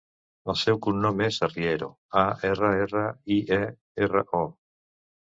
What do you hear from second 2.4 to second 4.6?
erra, erra, i, e, erra, o.